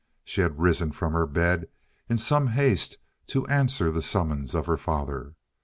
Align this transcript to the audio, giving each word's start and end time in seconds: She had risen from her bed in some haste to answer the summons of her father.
She 0.25 0.41
had 0.41 0.59
risen 0.59 0.91
from 0.93 1.13
her 1.13 1.27
bed 1.27 1.67
in 2.09 2.17
some 2.17 2.47
haste 2.47 2.97
to 3.27 3.45
answer 3.45 3.91
the 3.91 4.01
summons 4.01 4.55
of 4.55 4.65
her 4.65 4.75
father. 4.75 5.35